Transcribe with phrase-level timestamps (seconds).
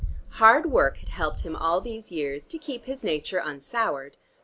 [0.41, 4.17] Hard work had helped him all these years to keep his nature unsoured.